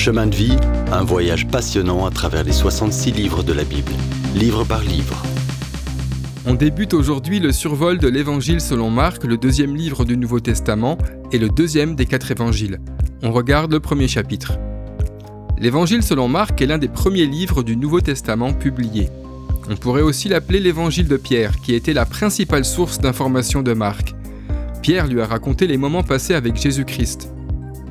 Chemin 0.00 0.28
de 0.28 0.34
vie, 0.34 0.56
un 0.92 1.04
voyage 1.04 1.46
passionnant 1.46 2.06
à 2.06 2.10
travers 2.10 2.42
les 2.42 2.52
66 2.52 3.12
livres 3.12 3.42
de 3.42 3.52
la 3.52 3.64
Bible, 3.64 3.92
livre 4.34 4.64
par 4.64 4.80
livre. 4.80 5.22
On 6.46 6.54
débute 6.54 6.94
aujourd'hui 6.94 7.38
le 7.38 7.52
survol 7.52 7.98
de 7.98 8.08
l'Évangile 8.08 8.62
selon 8.62 8.88
Marc, 8.88 9.24
le 9.24 9.36
deuxième 9.36 9.76
livre 9.76 10.06
du 10.06 10.16
Nouveau 10.16 10.40
Testament 10.40 10.96
et 11.32 11.38
le 11.38 11.50
deuxième 11.50 11.96
des 11.96 12.06
quatre 12.06 12.30
évangiles. 12.30 12.80
On 13.22 13.30
regarde 13.30 13.72
le 13.72 13.80
premier 13.80 14.08
chapitre. 14.08 14.54
L'Évangile 15.58 16.02
selon 16.02 16.28
Marc 16.28 16.62
est 16.62 16.66
l'un 16.66 16.78
des 16.78 16.88
premiers 16.88 17.26
livres 17.26 17.62
du 17.62 17.76
Nouveau 17.76 18.00
Testament 18.00 18.54
publiés. 18.54 19.10
On 19.68 19.76
pourrait 19.76 20.00
aussi 20.00 20.30
l'appeler 20.30 20.60
l'Évangile 20.60 21.08
de 21.08 21.18
Pierre, 21.18 21.60
qui 21.60 21.74
était 21.74 21.92
la 21.92 22.06
principale 22.06 22.64
source 22.64 23.00
d'information 23.00 23.60
de 23.60 23.74
Marc. 23.74 24.14
Pierre 24.80 25.08
lui 25.08 25.20
a 25.20 25.26
raconté 25.26 25.66
les 25.66 25.76
moments 25.76 26.04
passés 26.04 26.32
avec 26.32 26.56
Jésus-Christ. 26.56 27.30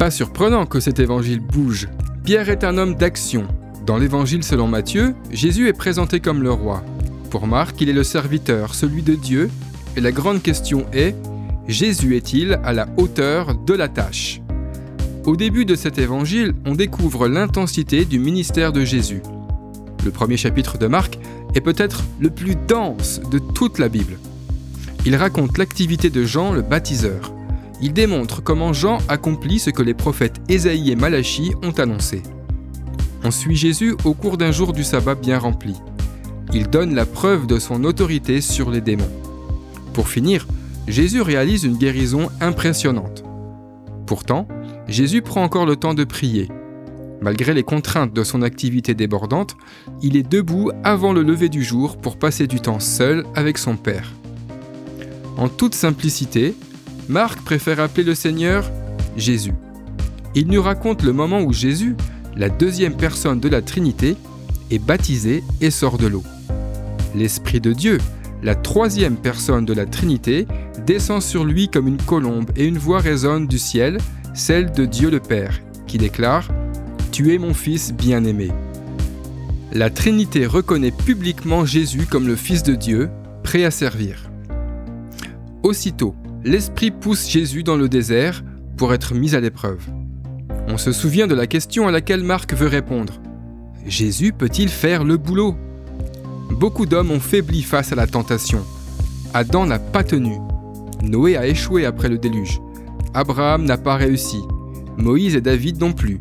Pas 0.00 0.10
surprenant 0.10 0.64
que 0.64 0.80
cet 0.80 0.98
évangile 0.98 1.40
bouge. 1.40 1.86
Pierre 2.24 2.48
est 2.48 2.64
un 2.64 2.78
homme 2.78 2.94
d'action. 2.94 3.46
Dans 3.84 3.98
l'évangile 3.98 4.42
selon 4.42 4.66
Matthieu, 4.66 5.14
Jésus 5.30 5.68
est 5.68 5.74
présenté 5.74 6.20
comme 6.20 6.42
le 6.42 6.50
roi. 6.50 6.82
Pour 7.28 7.46
Marc, 7.46 7.78
il 7.82 7.90
est 7.90 7.92
le 7.92 8.02
serviteur, 8.02 8.74
celui 8.74 9.02
de 9.02 9.14
Dieu, 9.14 9.50
et 9.98 10.00
la 10.00 10.10
grande 10.10 10.40
question 10.40 10.86
est, 10.94 11.14
Jésus 11.68 12.16
est-il 12.16 12.58
à 12.64 12.72
la 12.72 12.88
hauteur 12.96 13.54
de 13.54 13.74
la 13.74 13.88
tâche? 13.88 14.40
Au 15.26 15.36
début 15.36 15.66
de 15.66 15.74
cet 15.74 15.98
évangile, 15.98 16.54
on 16.64 16.74
découvre 16.74 17.28
l'intensité 17.28 18.06
du 18.06 18.18
ministère 18.18 18.72
de 18.72 18.86
Jésus. 18.86 19.20
Le 20.02 20.10
premier 20.10 20.38
chapitre 20.38 20.78
de 20.78 20.86
Marc 20.86 21.18
est 21.54 21.60
peut-être 21.60 22.04
le 22.18 22.30
plus 22.30 22.56
dense 22.56 23.20
de 23.30 23.38
toute 23.38 23.78
la 23.78 23.90
Bible. 23.90 24.16
Il 25.04 25.14
raconte 25.14 25.58
l'activité 25.58 26.08
de 26.08 26.24
Jean 26.24 26.52
le 26.52 26.62
baptiseur 26.62 27.34
il 27.82 27.92
démontre 27.92 28.42
comment 28.42 28.72
Jean 28.72 28.98
accomplit 29.08 29.58
ce 29.58 29.70
que 29.70 29.82
les 29.82 29.94
prophètes 29.94 30.40
Ésaïe 30.48 30.90
et 30.90 30.96
Malachie 30.96 31.52
ont 31.62 31.72
annoncé. 31.72 32.22
On 33.24 33.30
suit 33.30 33.56
Jésus 33.56 33.96
au 34.04 34.14
cours 34.14 34.36
d'un 34.36 34.52
jour 34.52 34.72
du 34.72 34.84
sabbat 34.84 35.14
bien 35.14 35.38
rempli. 35.38 35.74
Il 36.52 36.68
donne 36.68 36.94
la 36.94 37.06
preuve 37.06 37.46
de 37.46 37.58
son 37.58 37.84
autorité 37.84 38.40
sur 38.40 38.70
les 38.70 38.80
démons. 38.80 39.10
Pour 39.92 40.08
finir, 40.08 40.46
Jésus 40.88 41.20
réalise 41.20 41.64
une 41.64 41.76
guérison 41.76 42.28
impressionnante. 42.40 43.24
Pourtant, 44.06 44.48
Jésus 44.88 45.22
prend 45.22 45.44
encore 45.44 45.66
le 45.66 45.76
temps 45.76 45.94
de 45.94 46.04
prier. 46.04 46.48
Malgré 47.20 47.52
les 47.52 47.62
contraintes 47.62 48.14
de 48.14 48.24
son 48.24 48.42
activité 48.42 48.94
débordante, 48.94 49.56
il 50.02 50.16
est 50.16 50.28
debout 50.28 50.70
avant 50.82 51.12
le 51.12 51.22
lever 51.22 51.48
du 51.48 51.62
jour 51.62 51.98
pour 51.98 52.18
passer 52.18 52.46
du 52.46 52.60
temps 52.60 52.80
seul 52.80 53.24
avec 53.34 53.58
son 53.58 53.76
Père. 53.76 54.12
En 55.36 55.48
toute 55.48 55.74
simplicité, 55.74 56.54
Marc 57.10 57.40
préfère 57.40 57.80
appeler 57.80 58.04
le 58.04 58.14
Seigneur 58.14 58.70
Jésus. 59.16 59.52
Il 60.36 60.46
nous 60.46 60.62
raconte 60.62 61.02
le 61.02 61.12
moment 61.12 61.40
où 61.40 61.52
Jésus, 61.52 61.96
la 62.36 62.48
deuxième 62.48 62.96
personne 62.96 63.40
de 63.40 63.48
la 63.48 63.62
Trinité, 63.62 64.16
est 64.70 64.78
baptisé 64.78 65.42
et 65.60 65.72
sort 65.72 65.98
de 65.98 66.06
l'eau. 66.06 66.22
L'Esprit 67.16 67.60
de 67.60 67.72
Dieu, 67.72 67.98
la 68.44 68.54
troisième 68.54 69.16
personne 69.16 69.64
de 69.64 69.72
la 69.72 69.86
Trinité, 69.86 70.46
descend 70.86 71.20
sur 71.20 71.44
lui 71.44 71.68
comme 71.68 71.88
une 71.88 72.00
colombe 72.00 72.48
et 72.54 72.64
une 72.64 72.78
voix 72.78 73.00
résonne 73.00 73.48
du 73.48 73.58
ciel, 73.58 73.98
celle 74.32 74.70
de 74.70 74.84
Dieu 74.84 75.10
le 75.10 75.18
Père, 75.18 75.60
qui 75.88 75.98
déclare⁇ 75.98 76.46
Tu 77.10 77.34
es 77.34 77.38
mon 77.38 77.54
Fils 77.54 77.92
bien-aimé⁇ 77.92 78.50
La 79.76 79.90
Trinité 79.90 80.46
reconnaît 80.46 80.92
publiquement 80.92 81.64
Jésus 81.64 82.06
comme 82.08 82.28
le 82.28 82.36
Fils 82.36 82.62
de 82.62 82.76
Dieu, 82.76 83.10
prêt 83.42 83.64
à 83.64 83.72
servir. 83.72 84.30
Aussitôt, 85.64 86.14
l'Esprit 86.44 86.90
pousse 86.90 87.28
Jésus 87.28 87.62
dans 87.62 87.76
le 87.76 87.88
désert 87.88 88.42
pour 88.76 88.94
être 88.94 89.14
mis 89.14 89.34
à 89.34 89.40
l'épreuve. 89.40 89.82
On 90.68 90.78
se 90.78 90.92
souvient 90.92 91.26
de 91.26 91.34
la 91.34 91.46
question 91.46 91.86
à 91.86 91.90
laquelle 91.90 92.24
Marc 92.24 92.54
veut 92.54 92.66
répondre. 92.66 93.20
Jésus 93.86 94.32
peut-il 94.32 94.68
faire 94.68 95.04
le 95.04 95.16
boulot? 95.16 95.54
Beaucoup 96.50 96.86
d'hommes 96.86 97.10
ont 97.10 97.20
faibli 97.20 97.62
face 97.62 97.92
à 97.92 97.96
la 97.96 98.06
tentation. 98.06 98.64
Adam 99.34 99.66
n'a 99.66 99.78
pas 99.78 100.02
tenu. 100.02 100.38
Noé 101.02 101.36
a 101.36 101.46
échoué 101.46 101.84
après 101.84 102.08
le 102.08 102.18
déluge. 102.18 102.60
Abraham 103.14 103.64
n'a 103.64 103.76
pas 103.76 103.96
réussi. 103.96 104.40
Moïse 104.96 105.34
et 105.36 105.40
David 105.40 105.80
non 105.80 105.92
plus. 105.92 106.20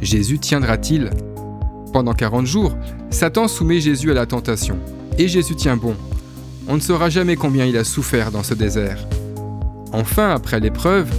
Jésus 0.00 0.38
tiendra-t-il? 0.38 1.10
Pendant 1.92 2.14
40 2.14 2.46
jours, 2.46 2.74
Satan 3.10 3.48
soumet 3.48 3.80
Jésus 3.80 4.10
à 4.10 4.14
la 4.14 4.26
tentation. 4.26 4.78
Et 5.18 5.28
Jésus 5.28 5.56
tient 5.56 5.76
bon. 5.76 5.94
On 6.68 6.76
ne 6.76 6.80
saura 6.80 7.10
jamais 7.10 7.36
combien 7.36 7.66
il 7.66 7.76
a 7.76 7.84
souffert 7.84 8.30
dans 8.30 8.42
ce 8.42 8.54
désert. 8.54 9.06
Enfin, 9.92 10.30
après 10.30 10.58
l'épreuve, 10.58 11.10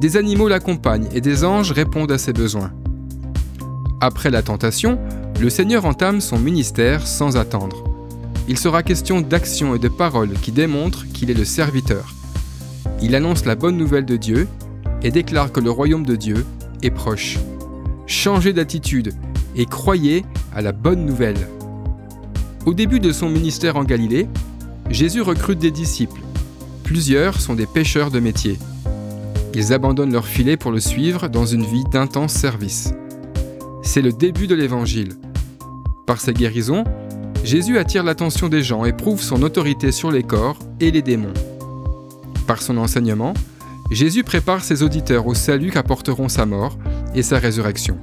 des 0.00 0.16
animaux 0.16 0.48
l'accompagnent 0.48 1.08
et 1.12 1.20
des 1.20 1.44
anges 1.44 1.72
répondent 1.72 2.12
à 2.12 2.18
ses 2.18 2.32
besoins. 2.32 2.72
Après 4.00 4.30
la 4.30 4.42
tentation, 4.42 4.98
le 5.40 5.50
Seigneur 5.50 5.84
entame 5.84 6.20
son 6.20 6.38
ministère 6.38 7.06
sans 7.06 7.36
attendre. 7.36 7.84
Il 8.48 8.58
sera 8.58 8.82
question 8.82 9.20
d'action 9.20 9.74
et 9.74 9.78
de 9.78 9.88
paroles 9.88 10.32
qui 10.34 10.52
démontrent 10.52 11.06
qu'il 11.12 11.30
est 11.30 11.34
le 11.34 11.44
serviteur. 11.44 12.14
Il 13.02 13.14
annonce 13.14 13.44
la 13.44 13.54
bonne 13.54 13.76
nouvelle 13.76 14.06
de 14.06 14.16
Dieu 14.16 14.48
et 15.02 15.10
déclare 15.10 15.52
que 15.52 15.60
le 15.60 15.70
royaume 15.70 16.06
de 16.06 16.16
Dieu 16.16 16.46
est 16.82 16.90
proche. 16.90 17.38
Changez 18.06 18.52
d'attitude 18.52 19.14
et 19.56 19.66
croyez 19.66 20.24
à 20.54 20.62
la 20.62 20.72
bonne 20.72 21.04
nouvelle. 21.04 21.48
Au 22.64 22.72
début 22.72 23.00
de 23.00 23.12
son 23.12 23.28
ministère 23.28 23.76
en 23.76 23.84
Galilée, 23.84 24.26
Jésus 24.90 25.20
recrute 25.20 25.58
des 25.58 25.70
disciples 25.70 26.20
Plusieurs 26.86 27.40
sont 27.40 27.54
des 27.54 27.66
pêcheurs 27.66 28.12
de 28.12 28.20
métier. 28.20 28.60
Ils 29.54 29.72
abandonnent 29.72 30.12
leur 30.12 30.24
filet 30.24 30.56
pour 30.56 30.70
le 30.70 30.78
suivre 30.78 31.26
dans 31.26 31.44
une 31.44 31.64
vie 31.64 31.82
d'intense 31.90 32.32
service. 32.32 32.94
C'est 33.82 34.02
le 34.02 34.12
début 34.12 34.46
de 34.46 34.54
l'Évangile. 34.54 35.14
Par 36.06 36.20
ses 36.20 36.32
guérisons, 36.32 36.84
Jésus 37.42 37.76
attire 37.76 38.04
l'attention 38.04 38.48
des 38.48 38.62
gens 38.62 38.84
et 38.84 38.92
prouve 38.92 39.20
son 39.20 39.42
autorité 39.42 39.90
sur 39.90 40.12
les 40.12 40.22
corps 40.22 40.60
et 40.78 40.92
les 40.92 41.02
démons. 41.02 41.34
Par 42.46 42.62
son 42.62 42.78
enseignement, 42.78 43.34
Jésus 43.90 44.22
prépare 44.22 44.62
ses 44.62 44.84
auditeurs 44.84 45.26
au 45.26 45.34
salut 45.34 45.72
qu'apporteront 45.72 46.28
sa 46.28 46.46
mort 46.46 46.78
et 47.16 47.24
sa 47.24 47.40
résurrection. 47.40 47.98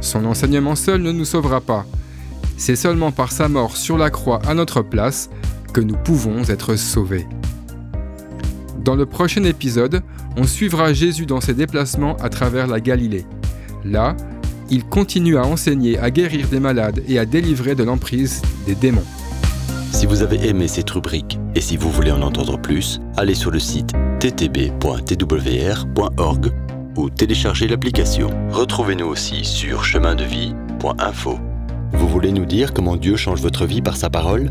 Son 0.00 0.24
enseignement 0.24 0.74
seul 0.74 1.00
ne 1.00 1.12
nous 1.12 1.24
sauvera 1.24 1.60
pas. 1.60 1.86
C'est 2.56 2.74
seulement 2.74 3.12
par 3.12 3.30
sa 3.30 3.48
mort 3.48 3.76
sur 3.76 3.96
la 3.96 4.10
croix 4.10 4.40
à 4.48 4.54
notre 4.54 4.82
place 4.82 5.30
que 5.72 5.80
nous 5.80 5.96
pouvons 5.96 6.42
être 6.48 6.74
sauvés. 6.74 7.28
Dans 8.84 8.94
le 8.96 9.06
prochain 9.06 9.42
épisode, 9.44 10.02
on 10.36 10.44
suivra 10.44 10.92
Jésus 10.92 11.24
dans 11.24 11.40
ses 11.40 11.54
déplacements 11.54 12.16
à 12.16 12.28
travers 12.28 12.66
la 12.66 12.80
Galilée. 12.80 13.24
Là, 13.82 14.14
il 14.68 14.84
continue 14.84 15.38
à 15.38 15.46
enseigner, 15.46 15.98
à 15.98 16.10
guérir 16.10 16.48
des 16.48 16.60
malades 16.60 17.02
et 17.08 17.18
à 17.18 17.24
délivrer 17.24 17.74
de 17.74 17.82
l'emprise 17.82 18.42
des 18.66 18.74
démons. 18.74 19.06
Si 19.90 20.04
vous 20.04 20.20
avez 20.20 20.48
aimé 20.48 20.68
cette 20.68 20.90
rubrique 20.90 21.38
et 21.54 21.62
si 21.62 21.78
vous 21.78 21.90
voulez 21.90 22.10
en 22.10 22.20
entendre 22.20 22.58
plus, 22.60 23.00
allez 23.16 23.34
sur 23.34 23.50
le 23.50 23.58
site 23.58 23.92
ttb.twr.org 24.20 24.82
ou 26.96 27.08
téléchargez 27.08 27.66
l'application. 27.66 28.28
Retrouvez-nous 28.50 29.06
aussi 29.06 29.46
sur 29.46 29.82
chemindevie.info. 29.82 31.38
Vous 31.92 32.08
voulez 32.08 32.32
nous 32.32 32.44
dire 32.44 32.74
comment 32.74 32.96
Dieu 32.96 33.16
change 33.16 33.40
votre 33.40 33.64
vie 33.64 33.80
par 33.80 33.96
sa 33.96 34.10
parole? 34.10 34.50